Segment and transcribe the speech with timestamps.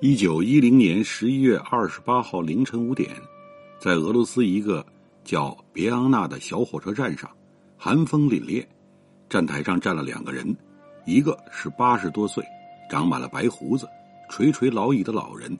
[0.00, 3.10] 一九一零年十一月二十八号凌晨五点，
[3.80, 4.84] 在俄罗斯一个
[5.24, 7.30] 叫别昂纳的小火车站上，
[7.78, 8.62] 寒风凛冽，
[9.26, 10.54] 站台上站了两个人。
[11.06, 12.44] 一个是八十多岁、
[12.90, 13.88] 长满了白胡子、
[14.28, 15.58] 垂垂老矣的老人，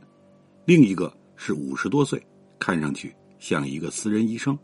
[0.67, 2.23] 另一个是五十多岁，
[2.59, 4.59] 看上去像一个私人医生。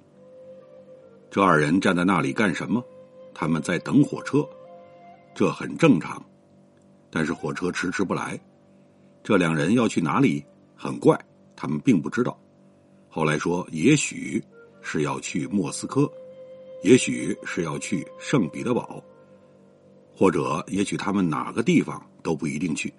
[1.31, 2.85] 这二人站在那里干什么？
[3.33, 4.47] 他们在等火车，
[5.35, 6.23] 这很正常。
[7.11, 8.39] 但是火车迟迟不来，
[9.23, 10.45] 这两人要去哪里？
[10.75, 11.19] 很怪，
[11.55, 12.37] 他们并不知道。
[13.09, 14.43] 后来说，也许
[14.81, 16.11] 是要去莫斯科，
[16.83, 19.03] 也许是要去圣彼得堡。
[20.15, 22.93] 或者，也许他们哪个地方都不一定去。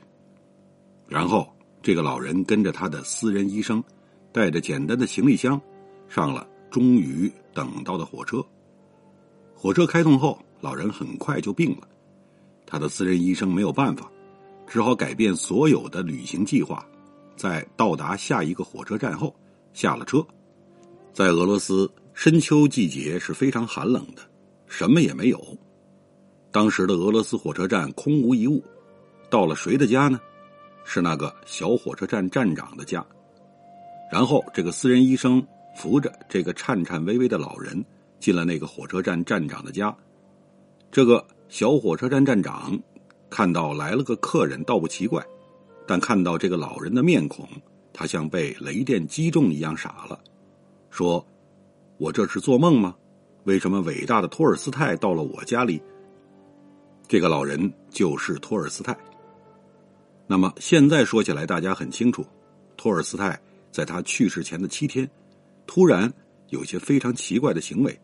[1.08, 1.48] 然后，
[1.81, 3.83] 这个老人跟着他的私人医生，
[4.31, 5.61] 带着简单的行李箱，
[6.08, 8.44] 上了终于等到的火车。
[9.53, 11.88] 火车开动后，老人很快就病了。
[12.66, 14.11] 他的私人医生没有办法，
[14.67, 16.86] 只好改变所有的旅行计划，
[17.36, 19.36] 在到达下一个火车站后
[19.73, 20.25] 下了车。
[21.14, 24.22] 在俄罗斯，深秋季节是非常寒冷的，
[24.67, 25.39] 什么也没有。
[26.52, 28.64] 当时的俄罗斯火车站空无一物，
[29.30, 30.20] 到了谁的家呢？
[30.86, 33.05] 是那个小火车站站长的家。
[34.11, 35.42] 然后，这个私人医生
[35.75, 37.83] 扶着这个颤颤巍巍的老人
[38.20, 39.95] 进了那个火车站站长的家。
[40.92, 42.77] 这个小火车站站长
[43.34, 45.26] 看到来了个客人，倒不奇怪，
[45.88, 47.50] 但看到这个老人的面孔，
[47.92, 50.20] 他像被雷电击中一样傻了，
[50.92, 51.26] 说
[51.98, 52.95] ：“我这是做梦吗？
[53.45, 55.81] 为什么伟大的托尔斯泰到了我家里？”
[57.10, 58.95] 这个老人就是托尔斯泰。
[60.27, 62.23] 那么现在说起来，大家很清楚，
[62.77, 65.10] 托尔斯泰在他去世前的七天，
[65.65, 66.14] 突然
[66.50, 68.00] 有些非常奇怪的行为，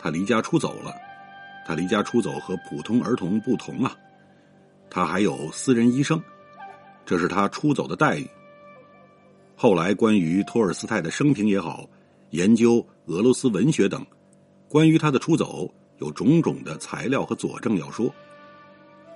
[0.00, 0.92] 他离家出走了。
[1.64, 3.96] 他离家出走和普通儿童不同啊，
[4.90, 6.22] 他还有私人医生，
[7.04, 8.28] 这是他出走的待遇。
[9.56, 11.88] 后来关于托尔斯泰的生平也好，
[12.30, 14.06] 研究俄罗斯文学等，
[14.68, 15.72] 关于他的出走。
[15.98, 18.08] 有种种的材料和佐证要说，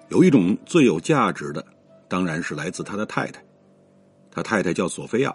[0.09, 1.65] 有一种最有价值的，
[2.09, 3.41] 当然是来自他的太太。
[4.33, 5.33] 他太太叫索菲亚，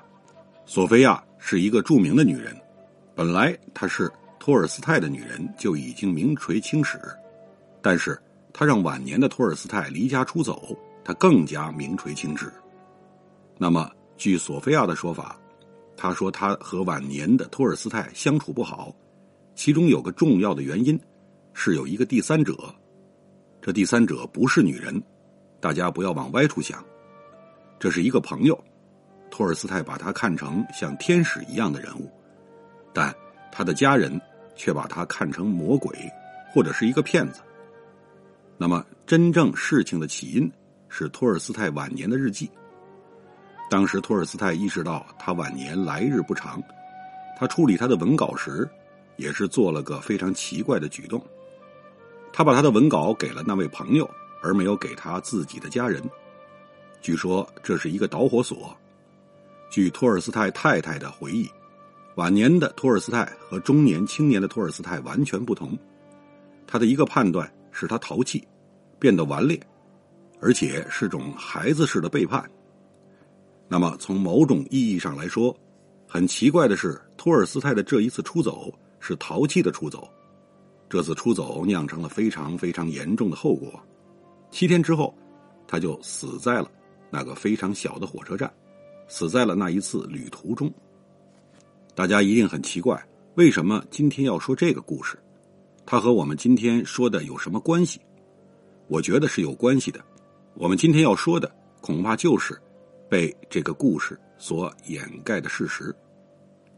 [0.66, 2.54] 索菲亚是一个著名的女人。
[3.16, 7.00] 本来她是托尔斯泰的女人，就已经名垂青史。
[7.81, 8.22] 但是
[8.59, 10.75] 他让晚年的托尔斯泰离家出走，
[11.06, 12.51] 他更加名垂青史。
[13.56, 13.88] 那么，
[14.18, 15.40] 据索菲亚的说法，
[15.95, 18.91] 他说他和晚年的托尔斯泰相处不好，
[19.53, 21.00] 其中有个重要的原因。
[21.53, 22.57] 是有一个第三者，
[23.62, 25.00] 这第三者不是女人，
[25.59, 26.84] 大家不要往歪处想，
[27.78, 28.59] 这是一个朋友。
[29.29, 32.12] 托尔斯泰把他看成像天使一样的人物，
[32.91, 33.13] 但
[33.51, 34.19] 他的家人
[34.56, 35.95] 却把他看成魔鬼
[36.51, 37.41] 或者是一个骗子。
[38.57, 40.51] 那么，真正事情的起因
[40.90, 42.50] 是托尔斯泰晚年的日记。
[43.69, 46.62] 当时，托尔斯泰意识到他晚年来日不长，
[47.38, 48.68] 他处理他的文稿时，
[49.16, 51.22] 也是做了个非常奇怪的举动。
[52.34, 54.09] 他把他的文稿给了那位朋友，
[54.41, 56.01] 而没有给他自己的家人。
[57.00, 58.75] 据说这是一个导火索。
[59.69, 61.47] 据托尔斯泰太太的回忆，
[62.16, 65.78] 晚年的托尔斯泰和中年青年的托尔斯泰完全不同。
[66.66, 68.43] 他的一个判断使他淘气，
[68.97, 69.59] 变得顽劣，
[70.41, 72.43] 而且是种孩子式的背叛。
[73.67, 75.55] 那么从某种意义上来说，
[76.07, 80.09] 很奇怪的是，托尔斯泰的这一次出走是淘气的出走。
[80.89, 83.79] 这次出走酿成了非常非常严重的后果。
[84.49, 85.13] 七天之后，
[85.67, 86.71] 他就死在了
[87.11, 88.51] 那个非常小的火车站，
[89.07, 90.73] 死在了那一次旅途中。
[91.94, 93.00] 大家一定很奇怪，
[93.35, 95.15] 为什么今天要说这个故事？
[95.88, 98.00] 它和我们今天说的有什么关系？
[98.88, 100.00] 我觉得是有关系的。
[100.54, 101.50] 我们今天要说的，
[101.81, 102.62] 恐怕就是
[103.10, 105.95] 被这个故事所掩盖的事实。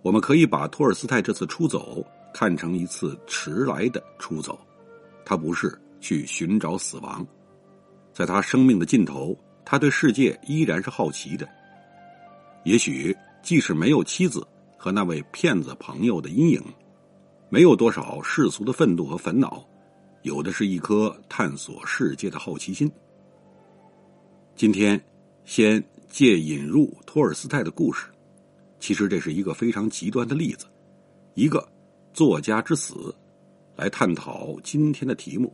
[0.03, 2.05] 我们可以把托尔斯泰这次出走。
[2.31, 4.57] 看成一次迟来的出走，
[5.25, 7.25] 他不是去寻找死亡，
[8.13, 9.35] 在他生命的尽头，
[9.65, 11.49] 他对世界依然是好奇的。
[12.65, 14.47] 也许即使没有妻子
[14.77, 16.63] 和那位骗子朋友的阴影，
[17.51, 19.67] 没有多少世俗的愤怒和烦恼，
[20.21, 22.89] 有的是一颗探索世界的好奇心。
[24.55, 25.03] 今天，
[25.45, 28.05] 先借引入托尔斯泰的故事，
[28.79, 30.67] 其实这是一个非常极端的例子，
[31.33, 31.67] 一个
[32.13, 33.15] 作家之死，
[33.75, 35.51] 来探讨今天的题目。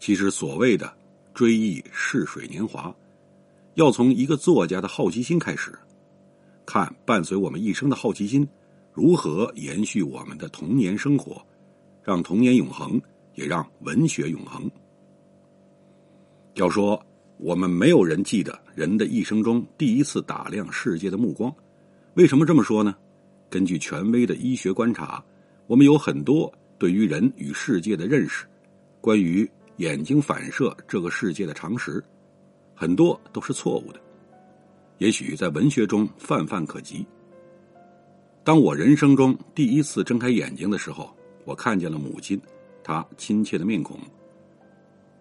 [0.00, 0.92] 其实所谓的
[1.32, 2.92] 追忆逝水年华，
[3.74, 5.78] 要从一个作家的好奇心开始，
[6.66, 8.46] 看伴随我们一生的好奇心
[8.94, 11.44] 如何延续我们的童年生活，
[12.00, 13.00] 让童年永恒，
[13.34, 14.70] 也让文学永恒。
[16.54, 17.04] 要说
[17.38, 21.52] 我们没有人记得人的一生中第一次打量世界的目光。
[22.14, 22.94] 为什么这么说呢？
[23.50, 25.20] 根据权威的医学观察，
[25.66, 28.46] 我们有很多对于人与世界的认识，
[29.00, 32.00] 关于眼睛反射这个世界的常识，
[32.76, 34.00] 很多都是错误的。
[34.98, 37.04] 也许在文学中泛泛可及。
[38.44, 41.10] 当我人生中第一次睁开眼睛的时候，
[41.46, 42.38] 我看见了母亲，
[42.82, 43.98] 她亲切的面孔。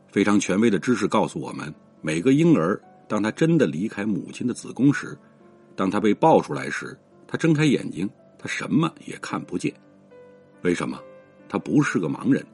[0.10, 5.18] 非常权威的知识告诉我们，每个婴儿当他真的离开母亲的子宫时。
[5.74, 9.74] 当他被抱出来时，他睁开眼睛，他什么也看不见。
[10.62, 11.00] 为什么？
[11.48, 12.46] 他不是个盲人，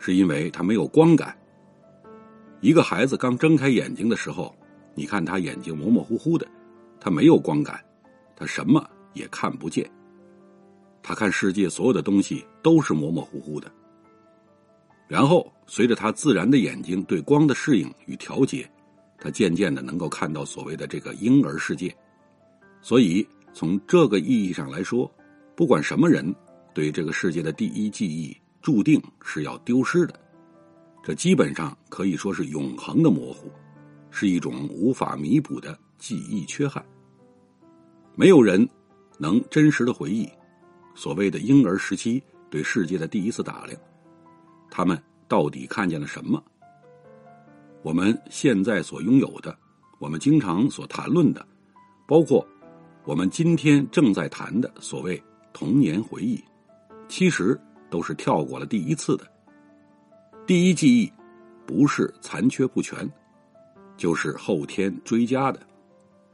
[0.00, 1.34] 是因为他没有光感。
[2.60, 4.52] 一个孩子刚睁开眼睛的时候，
[4.96, 6.44] 你看他眼睛模模糊糊的，
[6.98, 7.80] 他没有光感，
[8.34, 8.84] 他什么
[9.14, 9.88] 也看不见。
[11.02, 13.70] 他看世界所有的东西都是模模糊糊的。
[15.08, 18.70] 然后随着他自然的眼睛对光的适应与调节，
[19.18, 21.94] 他渐渐的能够看到所谓的这个婴儿世界。
[22.80, 25.10] 所以，从这个意义上来说，
[25.54, 26.34] 不管什么人，
[26.72, 30.18] 对这个世界的第一记忆注定是要丢失的。
[31.02, 33.50] 这基本上可以说是永恒的模糊，
[34.10, 36.84] 是一种无法弥补的记忆缺憾。
[38.14, 38.68] 没有人
[39.22, 40.28] 能真实的回忆
[40.96, 42.20] 所谓的婴儿时期
[42.50, 43.78] 对世界的第一次打量，
[44.68, 46.42] 他们到底看见了什么？
[47.84, 49.56] 我们现在所拥有的，
[50.00, 51.46] 我们经常所谈论的，
[52.08, 52.44] 包括。
[53.04, 55.20] 我们今天正在谈的所谓
[55.52, 56.40] 童年回忆，
[57.08, 57.60] 其实
[57.90, 59.26] 都是跳过了第一次的。
[60.46, 61.12] 第一记忆
[61.66, 63.10] 不是残缺不全，
[63.96, 65.58] 就是后天追加的，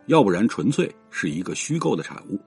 [0.08, 2.38] 要不然纯粹是一个虚构的产物。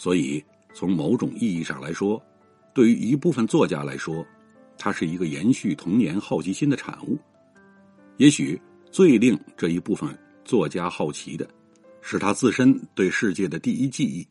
[0.00, 0.42] 所以，
[0.72, 2.18] 从某种意义上来说，
[2.72, 4.26] 对于一部分作家来说，
[4.78, 7.18] 它是一个延续童年好奇心的产物。
[8.16, 8.58] 也许
[8.90, 11.46] 最令这一部分作家好奇的。
[12.00, 14.26] 是他自身对世界的第一记忆，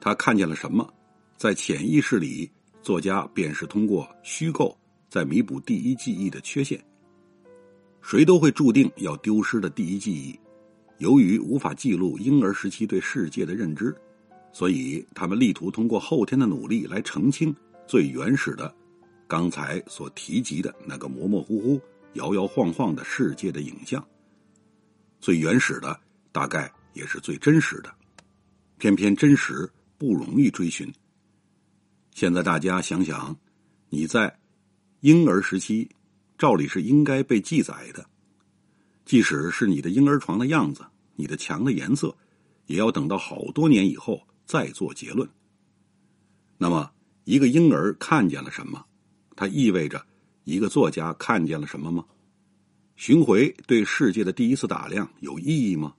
[0.00, 0.92] 他看见了什么？
[1.36, 2.50] 在潜意识里，
[2.82, 4.76] 作家便是通过虚构
[5.08, 6.84] 在弥补第一记忆的缺陷。
[8.02, 10.36] 谁都会注定要丢失的第一记忆，
[10.98, 13.96] 由于无法记录婴儿时期对世界的认知，
[14.52, 17.54] 所以他们力图通过后天的努力来澄清
[17.86, 18.74] 最原始的，
[19.26, 21.80] 刚才所提及的那个模模糊糊、
[22.14, 24.04] 摇摇晃晃的世界的影像。
[25.20, 25.98] 最原始的，
[26.32, 26.72] 大概。
[26.92, 27.94] 也是最真实的，
[28.76, 30.92] 偏偏真实不容易追寻。
[32.12, 33.34] 现在大家想想，
[33.88, 34.40] 你在
[34.98, 35.88] 婴儿时期，
[36.36, 38.04] 照理是应该被记载的，
[39.04, 42.12] 即使是你的婴儿床的样子、你的墙的颜色，
[42.66, 44.20] 也要等到好多年以后
[44.50, 45.30] 再做结论。
[46.58, 46.90] 那么，
[47.22, 48.84] 一个婴儿看见了什么？
[49.36, 50.04] 它意味着
[50.42, 52.04] 一个作家看见了什么吗？
[52.96, 55.94] 巡回对世界的第一次打量有意义吗？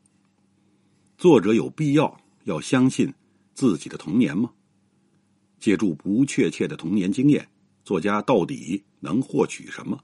[1.17, 3.13] 作者有必要要相信
[3.53, 4.51] 自己的童年吗？
[5.57, 7.47] 借助不确切的童年经验，
[7.85, 9.97] 作家到底能获取什么？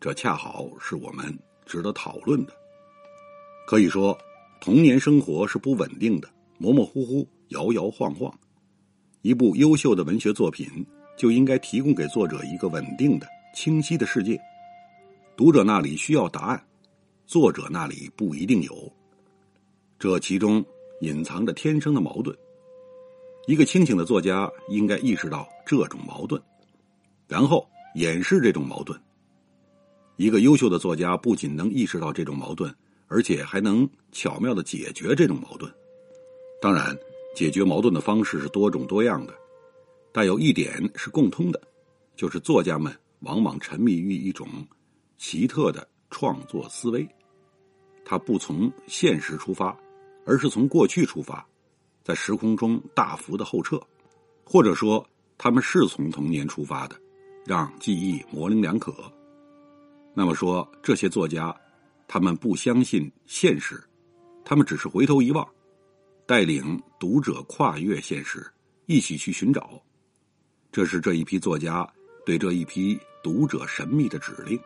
[0.00, 2.52] 这恰好是我们值得讨论的。
[3.66, 4.18] 可以说，
[4.58, 8.32] 童年生活是不稳定的，模模糊糊，摇摇晃晃。
[9.22, 10.66] 一部优秀的文学作品
[11.16, 14.40] 就应该提供给作者一个稳定的、清晰的世界。
[15.36, 16.64] 读者那里需要答案，
[17.26, 18.92] 作者那里不一定有。
[19.98, 20.64] 这其中
[21.00, 22.36] 隐藏着天生的矛盾。
[23.46, 26.40] 一个清醒的作家应该意识到这种矛盾，
[27.26, 28.98] 然后掩饰这种矛盾。
[30.16, 32.72] 一个优秀的作家不仅能意识到这种矛盾，
[33.06, 35.72] 而且还能巧妙的解决这种矛盾。
[36.60, 36.96] 当然，
[37.38, 39.32] 解决矛盾的方式是多种多样的，
[40.10, 41.62] 但有一点是共通的，
[42.16, 44.48] 就是作家们往往沉迷于一种
[45.18, 47.08] 奇特的创作思维，
[48.04, 49.78] 他不从现实出发。
[50.26, 51.46] 而是从过去出发，
[52.04, 53.80] 在时空中大幅的后撤，
[54.44, 55.02] 或者说
[55.38, 56.94] 他们是从童年出发的，
[57.46, 58.92] 让记忆模棱两可。
[60.12, 61.56] 那么说，这些作家，
[62.06, 63.82] 他们不相信现实，
[64.44, 65.48] 他们只是回头一望，
[66.28, 68.46] 带领读者跨越现实，
[68.84, 69.82] 一起去寻找。
[70.70, 71.90] 这是这一批作家
[72.26, 74.60] 对这一批读者神秘的指令。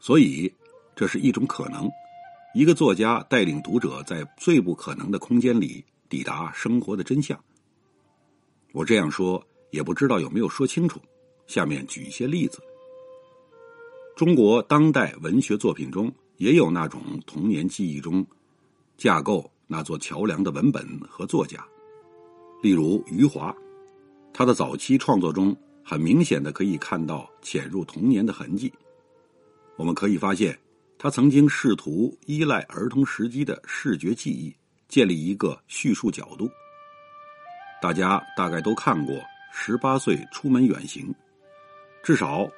[0.00, 0.52] 所以，
[0.96, 1.88] 这是一种可能。
[2.52, 7.38] 一个作家带领读者在最不可能的空间里抵达生活的真相。
[8.72, 11.00] 我这样说也不知道有没有说清楚，
[11.46, 12.58] 下面举一些例子。
[14.16, 18.26] 中国当代文学作品中也有那种童年记忆中
[18.96, 21.66] 架构那座桥梁的文本和作家，
[22.62, 23.54] 例如余华，
[24.32, 28.72] 他的早期创作中很明显的可以看到潜入童年的痕迹。
[29.76, 30.56] 我们可以发现，
[30.98, 34.54] 他曾经试图依赖儿童时期的视觉记忆，
[34.88, 36.48] 建立一个叙述角度。
[37.82, 39.14] 大家大概都看过
[39.52, 41.06] 《十八岁出门远行》，
[42.02, 42.48] 至少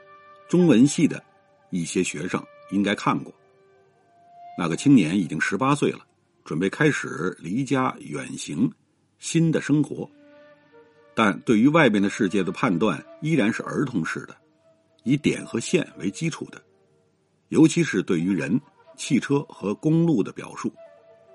[0.49, 1.23] 中文系的
[1.71, 3.33] 一些学生应该看过。
[4.57, 6.07] 那个青年已经十八岁了，
[6.49, 8.73] 准备开始离家远行，
[9.19, 10.11] 新的生活。
[11.15, 14.35] 但对于外边的世界的判断依然是儿童式的，
[15.05, 16.59] 以点和线为基础的。
[17.49, 18.59] 尤其是对于人、
[18.97, 20.73] 汽车和公路的表述，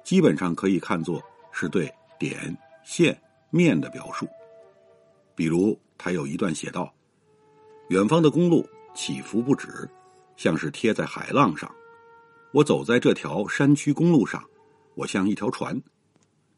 [0.04, 3.16] 基本上可以看作是对点、线、
[3.52, 4.28] 面的表述。
[5.36, 6.92] 比如，他有一段写道
[7.90, 9.88] ：“远方的公路起伏不止，
[10.38, 11.72] 像是贴在海浪上。
[12.52, 14.44] 我走在这条山区公路上，
[14.96, 15.80] 我像一条船。”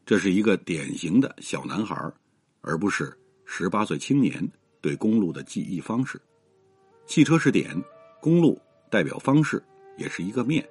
[0.06, 1.96] 这是一个典型的小男孩，
[2.60, 3.12] 而不是
[3.44, 4.46] 十八岁青年
[4.80, 6.20] 对公路的记忆方式。
[7.06, 7.70] 汽车是点，
[8.20, 8.60] 公路。
[8.88, 9.60] 代表方式
[9.98, 10.64] 也是一个面，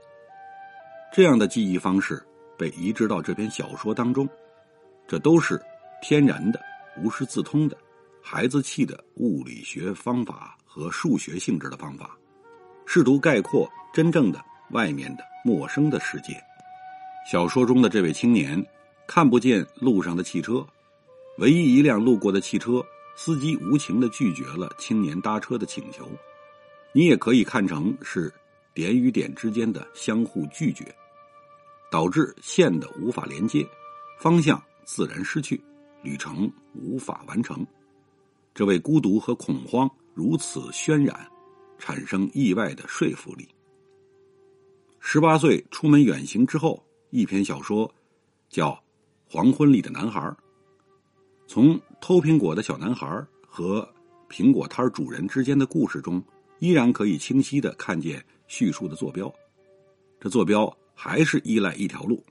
[1.14, 2.26] 这样的记忆方式
[2.58, 4.28] 被移植到这篇小说当中，
[5.06, 5.62] 这都是
[6.02, 6.60] 天然的、
[6.98, 7.78] 无师自通的、
[8.22, 12.18] 孩子气的物理学方法和数学性质的方法，
[12.86, 16.42] 试图概括真正的外面的陌生的世界。
[17.26, 18.64] 小说中的这位青年
[19.08, 20.64] 看不见路上的汽车，
[21.40, 26.08] 唯一一辆路过的汽车，司机无情的拒绝了青年搭车的请求。
[26.92, 28.32] 你也可以看成是
[28.76, 30.86] 点与点之间的相互拒绝，
[31.90, 33.68] 导致线的无法连接，
[34.20, 35.60] 方向自然失去，
[36.04, 37.66] 旅程无法完成。
[38.54, 41.28] 这为孤独和恐慌如此渲染，
[41.80, 43.50] 产生意外的说服力。
[45.00, 46.85] 十八岁出门远行之后，
[47.16, 47.90] 一篇小说
[48.50, 48.72] 叫
[49.26, 50.20] 《黄昏里的男孩》，
[51.48, 53.88] 从偷苹果的小男孩和
[54.30, 56.22] 苹果摊主人之间的故事中。
[56.60, 59.32] 依然可以清晰的看见叙述的坐标，
[60.20, 62.24] 这坐标还是依赖一条路。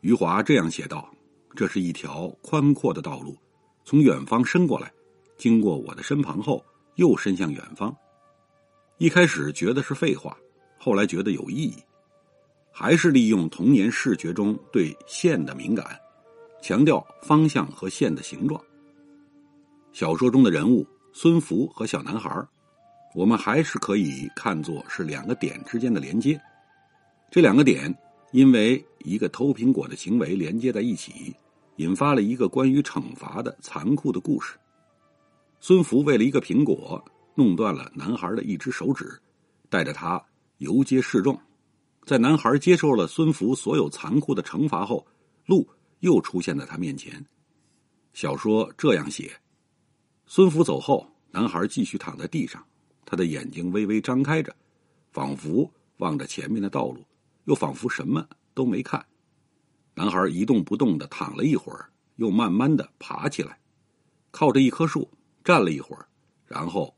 [0.00, 1.08] 余华这样写道
[1.54, 3.36] ：“这是一条宽阔的道路，
[3.84, 4.92] 从远方伸过来，
[5.36, 6.62] 经过我的身旁后
[6.96, 7.96] 又伸向远方。
[8.98, 10.36] 一开始觉得是废话，
[10.76, 11.76] 后来觉得有意义，
[12.78, 15.98] 还是利用童年视觉中对线的敏感，
[16.60, 18.62] 强调方向和线的形状。
[19.94, 22.46] 小说中的人物孙福和小男孩。”
[23.16, 26.38] 我们还是可以看作是两个点之间的连接，
[27.30, 27.96] 这两个点
[28.32, 31.34] 因为一个偷苹果的行为连接在一起，
[31.76, 34.58] 引发了一个关于惩罚的残酷的故事。
[35.60, 37.02] 孙福为了一个苹果，
[37.34, 39.18] 弄断了男孩的一只手指，
[39.70, 40.22] 带着他
[40.58, 41.40] 游街示众。
[42.06, 45.04] 在男孩接受了孙福所有残酷的惩罚后，
[45.44, 47.26] 路又出现在他面前。
[48.12, 49.32] 小说这样写：
[50.24, 52.64] 孙福走后，男孩继续躺在地上。
[53.04, 54.54] 他的眼睛微微张开着，
[55.10, 57.04] 仿佛望着前面的道路，
[57.46, 59.04] 又仿佛什么都没看。
[59.94, 63.58] 男孩一动不动的躺了一会儿，又慢慢的爬起来，
[64.30, 65.10] 靠着一棵树
[65.42, 66.06] 站了一会儿，
[66.46, 66.94] 然后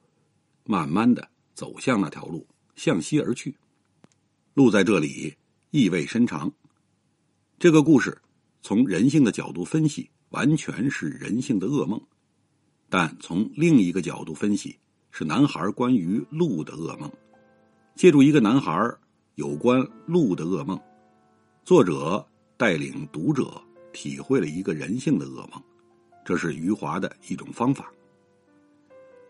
[0.65, 2.47] 慢慢的走向那条路，
[2.77, 3.57] 向西而去。
[4.59, 5.33] 路在这里
[5.71, 6.53] 意味深长。
[7.61, 8.21] 这个故事
[8.61, 11.97] 从人性的角度分析，完全是人性的噩梦；
[12.89, 14.77] 但从另一个角度分析。
[15.13, 17.09] 是男孩关于路的噩梦，
[17.95, 18.93] 借助一个男孩
[19.37, 20.79] 有关路的噩梦，
[21.65, 22.25] 作者
[22.57, 23.63] 带领读者
[23.93, 25.63] 体会了一个人性的噩梦，
[26.25, 27.93] 这是余华的一种方法。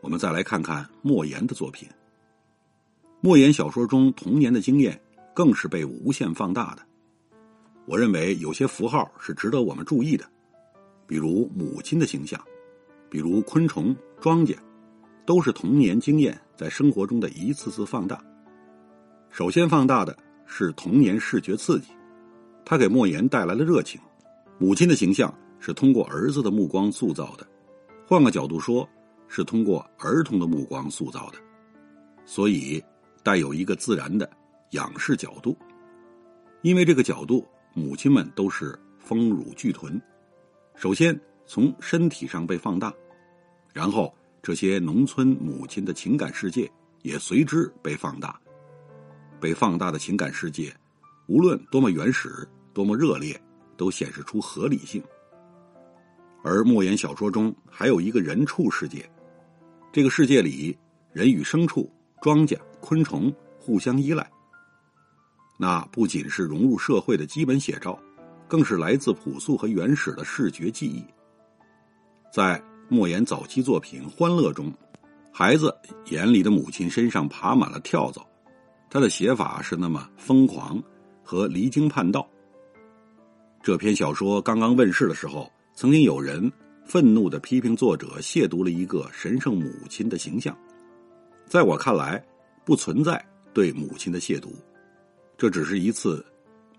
[0.00, 1.86] 我们再来看看莫言的作品。
[3.20, 5.00] 莫言小说中童年的经验
[5.38, 6.82] 更是被无限放大的。
[7.86, 10.24] 我认为有些符号是值得我们注意的，
[11.06, 12.42] 比如母亲的形象，
[13.08, 14.56] 比如昆虫、庄稼。
[15.24, 18.18] 都是童年经验在生活中的一次次放大。
[19.30, 20.16] 首先放大的
[20.46, 21.88] 是童年视觉刺激，
[22.64, 24.00] 他给莫言带来了热情。
[24.58, 27.46] 母亲的形象是通过儿子的目光塑造的，
[28.06, 28.88] 换个角度说，
[29.28, 31.38] 是通过儿童的目光塑造的，
[32.24, 32.82] 所以
[33.22, 34.28] 带有一个自然的
[34.70, 35.56] 仰视角度。
[36.62, 40.00] 因为这个角度，母亲们都是丰乳巨臀，
[40.74, 42.92] 首先从身体上被放大，
[43.72, 44.14] 然后。
[44.40, 46.70] 这些农村母亲的情感世界
[47.02, 48.40] 也随之被放大，
[49.40, 50.74] 被放大的情感世界，
[51.26, 53.38] 无论多么原始、多么热烈，
[53.76, 55.02] 都显示出合理性。
[56.42, 59.06] 而莫言小说中还有一个人畜世界，
[59.92, 60.78] 这个世界里
[61.12, 64.30] 人与牲畜、庄稼、昆虫互相依赖。
[65.58, 67.98] 那不仅是融入社会的基本写照，
[68.48, 71.04] 更是来自朴素和原始的视觉记忆。
[72.32, 74.72] 在莫言早期作品《欢乐》中，
[75.30, 78.26] 孩子眼里的母亲身上爬满了跳蚤，
[78.88, 80.82] 他的写法是那么疯狂
[81.22, 82.26] 和离经叛道。
[83.62, 85.50] 这篇小说刚刚问世的时候。
[85.80, 86.50] 曾经有人
[86.84, 90.58] 愤怒的批评作者亵渎了一个神圣母亲的形象，
[91.46, 92.20] 在我看来，
[92.64, 93.24] 不存在
[93.54, 94.48] 对母亲的亵渎，
[95.38, 96.22] 这只是一次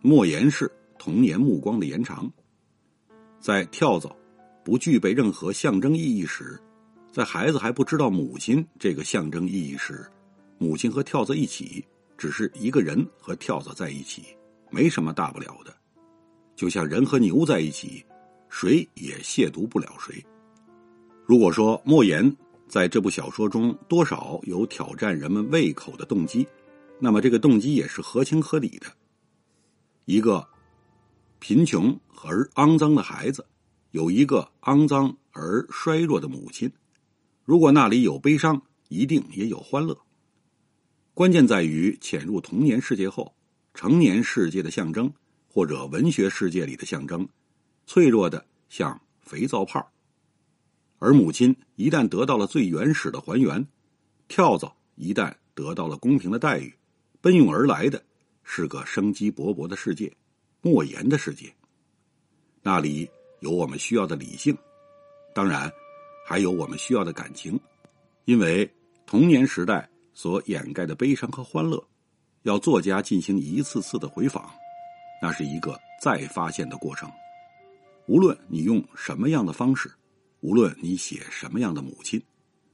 [0.02, 2.30] 莫言式童年目光的延长。
[3.40, 4.14] 在跳蚤
[4.66, 6.60] 不具备任何象征意义时，
[7.10, 10.06] 在孩子还不知道母亲这个象征意义时，
[10.58, 11.86] 母亲和跳蚤一起，
[12.18, 14.24] 只是一个人和跳蚤在一起，
[14.70, 15.74] 没什么大不了的，
[16.54, 18.06] 就像人和牛在一起。
[18.50, 20.26] 谁也亵渎不了谁。
[21.24, 22.36] 如果说莫言
[22.68, 26.46] 在这部小说中多少有挑战人们胃口的动机，
[27.00, 28.88] 那么这个动机也是合情合理的。
[30.06, 30.48] 一个
[31.40, 33.46] 贫穷而肮脏的孩子，
[33.92, 36.72] 有一个肮脏而衰弱的母亲。
[37.46, 39.98] 如果那里有悲伤，一定也有欢乐。
[41.14, 43.36] 关键在于潜入童年世界后，
[43.74, 45.12] 成年世界的象征
[45.48, 47.28] 或者文学世界里的象征。
[47.86, 49.92] 脆弱的像肥皂泡，
[51.00, 53.68] 而母亲一旦得到了最原始的还原，
[54.28, 56.74] 跳蚤一旦得到了公平的待遇，
[57.22, 58.02] 奔涌而来的
[58.44, 60.12] 是个生机勃勃的世界，
[60.62, 61.54] 莫言的世界。
[62.62, 63.10] 那里
[63.42, 64.58] 有我们需要的理性，
[65.34, 65.70] 当然
[66.26, 67.60] 还有我们需要的感情，
[68.24, 68.70] 因为
[69.06, 71.84] 童年时代所掩盖的悲伤和欢乐，
[72.44, 74.50] 要作家进行一次次的回访，
[75.22, 77.12] 那是一个再发现的过程。
[78.08, 79.92] 无论你用什么样的方式，
[80.40, 82.22] 无论你写什么样的母亲，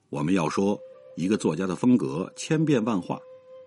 [0.10, 0.80] 我们要说
[1.16, 3.20] 一个作家的风格千变万化，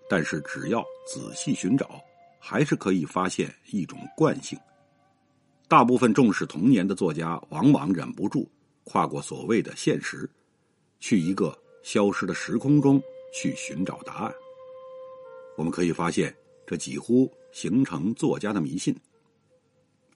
[0.08, 2.00] 但是只要仔细寻找，
[2.38, 4.58] 还是可以发现一种惯性。
[5.68, 8.50] 大部分重视童年的作家，往往忍不住
[8.84, 10.28] 跨过所谓的现实，
[10.98, 13.02] 去一个消失的时空中
[13.34, 14.34] 去寻找答案。
[15.56, 16.34] 我们可以发现，
[16.66, 18.96] 这几乎形成作家的迷信。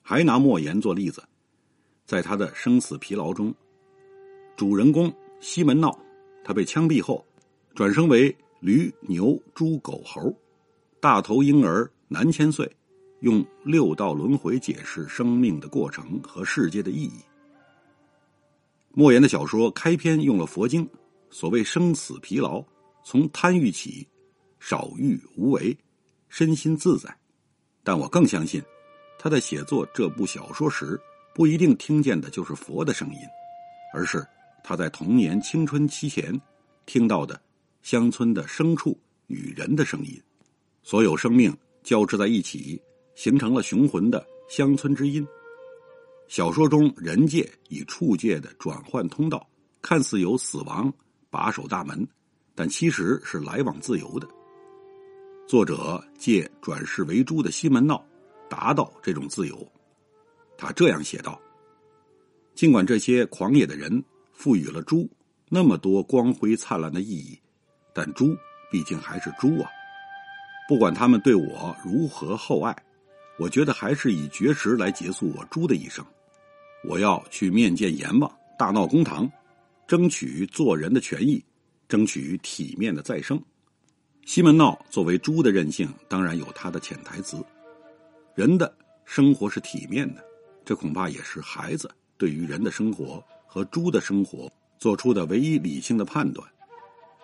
[0.00, 1.22] 还拿莫言做例子。
[2.04, 3.54] 在他的生死疲劳中，
[4.56, 5.96] 主人公西门闹，
[6.44, 7.24] 他被枪毙后，
[7.74, 10.32] 转生为驴、牛、猪、狗、猴，
[11.00, 12.70] 大头婴儿南千岁，
[13.20, 17.20] 用六道轮回解释生命的过程和世界的意义。
[18.92, 20.88] 莫言的小说开篇用了佛经，
[21.28, 22.64] 所谓生死疲劳，
[23.02, 24.06] 从贪欲起，
[24.60, 25.76] 少欲无为，
[26.28, 27.12] 身心自在。
[27.82, 28.62] 但我更相信，
[29.18, 30.96] 他在写作这部小说时。
[31.34, 33.18] 不一定听见的就是佛的声音，
[33.94, 34.22] 而是
[34.62, 36.38] 他在童年青春期前
[36.84, 37.40] 听到的
[37.82, 40.20] 乡村的牲畜与人的声音。
[40.82, 42.80] 所有生命交织在一起，
[43.14, 45.26] 形成了雄浑的乡村之音。
[46.28, 49.46] 小说中人界与畜界的转换通道，
[49.82, 50.92] 看似有死亡
[51.28, 52.08] 把守大门，
[52.54, 54.26] 但其实是来往自由的。
[55.46, 58.02] 作者借转世为猪的西门闹，
[58.48, 59.70] 达到这种自由。
[60.56, 61.38] 他这样写道
[62.54, 65.10] ：“尽管这些狂野的人赋予了猪
[65.48, 67.38] 那么多光辉灿烂的意义，
[67.92, 68.36] 但猪
[68.70, 69.70] 毕竟还是猪啊！
[70.68, 72.74] 不管他们对我如何厚爱，
[73.38, 76.04] 我觉得还是以绝食来结束我猪的一生。
[76.88, 79.30] 我要去面见阎王，大闹公堂，
[79.86, 81.44] 争取做人的权益，
[81.88, 83.40] 争取体面的再生。”
[84.24, 87.44] 西门闹作为猪的任性，当然有他的潜台词：
[88.36, 88.72] 人的
[89.04, 90.24] 生活是体面的。
[90.64, 96.48] 这恐怕也是孩子对于人的生活和猪的生活做出的唯一理性的判断，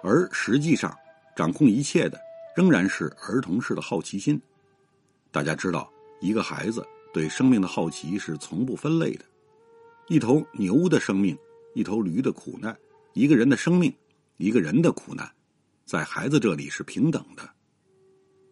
[0.02, 0.96] 而实际上
[1.36, 2.18] 掌控一切的
[2.56, 4.40] 仍然是儿童式的好奇心。
[5.30, 9.24] 大家知道，一个孩子对生命的好奇是从不分类的。
[10.08, 11.36] 一头牛的生命，
[11.74, 12.76] 一头驴的苦难，
[13.12, 13.92] 一个人的生命，
[14.38, 15.30] 一个人的苦难，
[15.84, 17.48] 在孩子这里是平等的。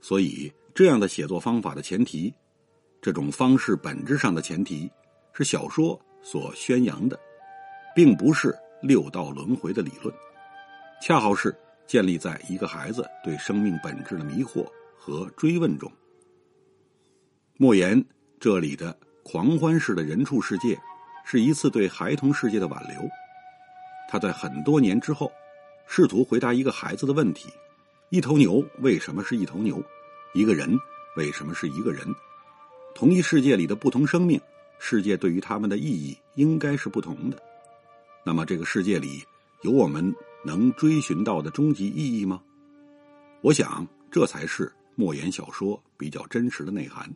[0.00, 2.32] 所以，这样的写作方法的前提。
[3.00, 4.90] 这种方式本质上的前提
[5.32, 7.18] 是小说所宣扬的，
[7.94, 10.12] 并不是六道轮回的理论，
[11.00, 11.56] 恰好是
[11.86, 15.90] 建立在一个孩子对生命本质的迷惑和追问中。
[17.56, 18.04] 莫言
[18.40, 20.78] 这里的狂欢式的人畜世界，
[21.24, 23.08] 是一次对孩童世界的挽留。
[24.08, 25.30] 他在很多年之后，
[25.86, 27.48] 试图回答一个孩子的问题：
[28.10, 29.82] 一头牛为什么是一头牛？
[30.34, 30.76] 一个人
[31.16, 32.06] 为什么是一个人？
[32.94, 34.40] 同一世界里的不同生命
[34.78, 37.42] 世界对于他们的意义应该是不同的。
[38.24, 39.24] 那么，这个世界里
[39.62, 40.14] 有我们
[40.46, 42.40] 能追寻到的终极意义吗？
[43.42, 47.12] 我想，这才是莫言小说比较真实的内涵。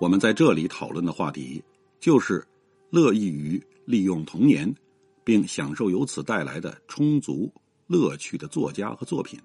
[0.00, 1.62] 我们在这里讨论的话题，
[2.00, 2.42] 就是
[2.88, 4.74] 乐意于利用童年，
[5.22, 7.52] 并享受由此带来的充足
[7.86, 9.38] 乐趣的作家和作品。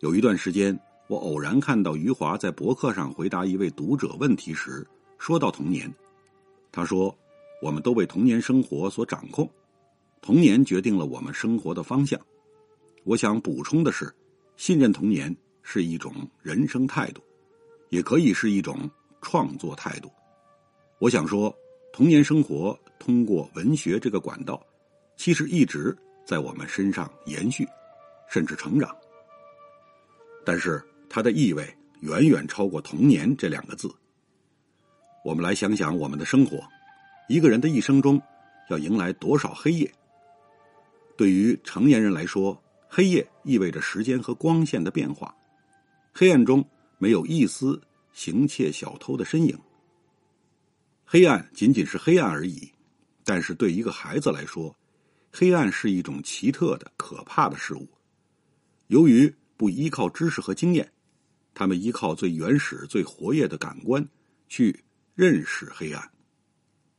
[0.00, 4.84] 有一段时间，我偶然看到余华在博客上回答一位读者问题时，
[5.16, 5.88] 说到童年。
[6.72, 7.16] 他说
[7.62, 9.48] ：“我们都被童年生活所掌控，
[10.20, 12.20] 童年决定了我们生活的方向。”
[13.04, 14.12] 我想补充的是，
[14.56, 17.22] 信任童年是一种人生态度，
[17.88, 18.90] 也可以是一种。
[19.22, 20.10] 创作态度，
[20.98, 21.54] 我想说，
[21.92, 24.58] 童年生活通过文学这个管道，
[25.14, 27.68] 其实一直在我们身上延续，
[28.30, 28.96] 甚至成长。
[30.42, 31.68] 但是它的意味
[32.00, 33.94] 远远超过“童年”这两个字。
[35.22, 36.66] 我们来想想我们的生活，
[37.28, 38.18] 一个人的一生中
[38.70, 39.92] 要迎来多少黑夜？
[41.20, 45.36] 对于成年人来说，黑夜意味着时间和光线的变化，
[46.14, 47.78] 黑暗中没有一丝。
[48.10, 49.54] 行窃小偷的身影，
[51.04, 52.72] 黑暗仅仅是黑暗而已。
[53.22, 54.74] 但是对一个孩子来说，
[55.30, 57.86] 黑暗是一种奇特的、可怕的事物。
[58.86, 60.90] 由于不依靠知识和经验，
[61.52, 64.08] 他们依靠最原始、最活跃的感官
[64.48, 64.82] 去
[65.14, 66.10] 认识黑暗。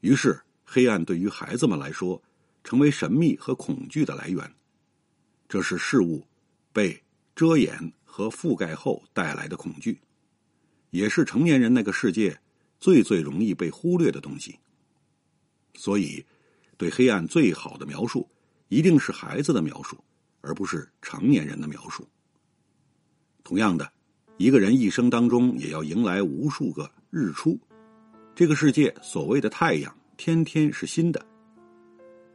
[0.02, 2.22] 于是，黑暗对于孩子们来说，
[2.64, 4.54] 成为神秘和恐惧的来源。
[5.48, 6.26] 这是事物
[6.72, 7.02] 被
[7.36, 10.00] 遮掩和覆盖后带来的恐惧。
[10.92, 12.38] 也是成年人那个世界
[12.80, 14.60] 最最容易被忽略的东西。
[15.76, 16.26] 所以，
[16.78, 18.30] 对黑暗最好的描述，
[18.68, 19.98] 一定是孩子的描述，
[20.42, 22.06] 而不是成年人的描述。
[23.42, 23.90] 同样的，
[24.36, 27.58] 一个人一生当中也要迎来无数个日出。
[28.36, 31.26] 这个世界所谓的太阳，天天是新的。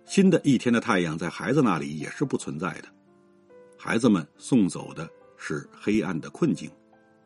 [0.07, 2.89] 新的一天的太阳，在孩子那里也是不存在的。
[3.77, 6.71] 孩子们送走的是黑暗的困境。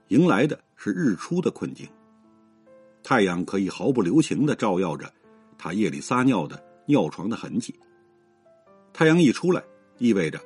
[0.08, 1.86] 迎来的是日出的困境。
[3.02, 5.12] 太阳可以毫不留情的照耀着
[5.56, 7.78] 他夜里撒尿的尿床的痕迹。
[8.92, 9.62] 太阳一出来，
[9.98, 10.40] 意味着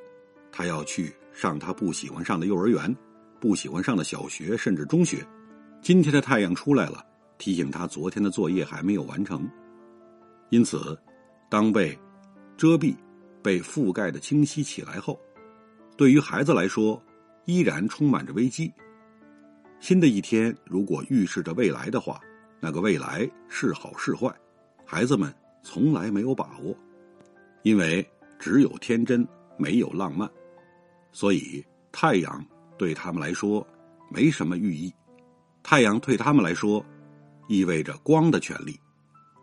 [0.51, 2.95] 他要去上他不喜欢上的幼儿园，
[3.39, 5.25] 不喜欢上的小学，甚至中学。
[5.81, 7.03] 今天的太阳出来了，
[7.37, 9.49] 提醒他昨天的作业还没有完成。
[10.49, 10.97] 因此，
[11.49, 11.97] 当被
[12.57, 12.95] 遮蔽、
[13.41, 15.19] 被覆盖的清晰起来后，
[15.97, 17.01] 对于孩子来说，
[17.45, 18.71] 依然充满着危机。
[19.79, 22.19] 新的一天，如果预示着未来的话，
[22.59, 24.33] 那个未来是好是坏，
[24.85, 26.75] 孩子们从来没有把握，
[27.63, 28.07] 因为
[28.39, 30.29] 只有天真，没有浪漫，
[31.11, 32.43] 所以太阳
[32.77, 33.65] 对他们来说
[34.09, 34.91] 没什么寓意。
[35.61, 36.83] 太阳对他们来说，
[37.47, 38.79] 意味着光的权利，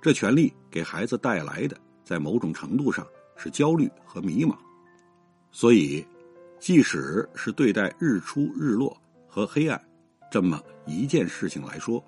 [0.00, 4.56] 这权利给孩子带来的，在某种程度上是焦虑和迷茫。
[5.50, 6.04] 所以，
[6.58, 9.80] 即使是对待日出日落和黑暗。
[10.30, 12.02] 这么一件事情来说，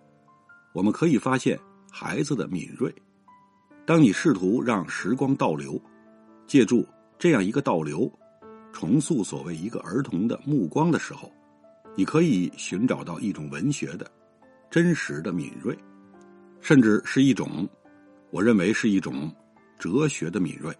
[0.72, 1.58] 我们可以发现
[1.90, 2.94] 孩子的敏锐。
[3.84, 5.78] 当你试图让时光倒流，
[6.46, 6.86] 借助
[7.18, 8.10] 这样一个倒流，
[8.72, 11.30] 重塑所谓一个儿童的目光的时候，
[11.94, 14.10] 你可以寻找到一种文学的、
[14.70, 15.78] 真实的敏锐，
[16.62, 17.68] 甚至是一种，
[18.30, 19.30] 我认为是一种
[19.78, 20.74] 哲学的敏锐。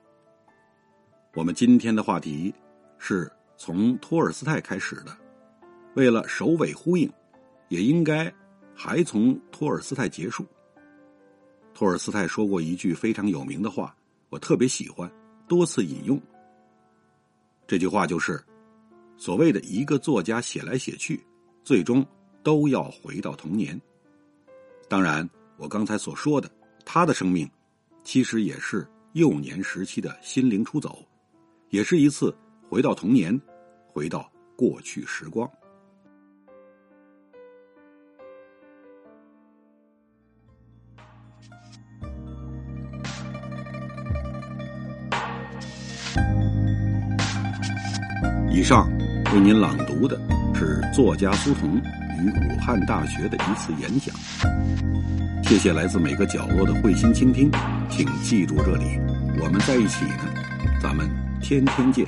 [1.35, 2.55] 我们今天的话题
[2.99, 5.17] 是从托尔斯泰开始的，
[5.95, 7.11] 为了首尾呼应。
[7.71, 8.33] 也应该
[8.75, 10.47] 还从托尔斯泰结束。
[11.73, 13.97] 托尔斯泰说过一句非常有名的话，
[14.29, 15.11] 我特别喜欢，
[15.49, 16.21] 多次引用。
[17.67, 18.41] 这句话就是：
[19.17, 21.25] 所谓的一个作家写来写去，
[21.65, 22.07] 最终
[22.45, 23.81] 都要回到童年。
[24.89, 26.49] 当然，我刚才所说的
[26.85, 27.51] 他的生命，
[28.05, 31.05] 其实也是幼年时期的心灵出走，
[31.71, 32.33] 也是一次
[32.69, 33.41] 回到童年，
[33.89, 35.51] 回到过去时光。
[48.53, 48.89] 以上
[49.33, 50.17] 为您朗读的
[50.55, 51.81] 是作家苏童
[52.19, 54.15] 于武汉大学的一次演讲。
[55.43, 57.51] 谢谢来自每个角落的会心倾听，
[57.91, 58.99] 请记住这里，
[59.41, 60.25] 我们在一起呢，
[60.83, 61.09] 咱们
[61.41, 62.07] 天天见。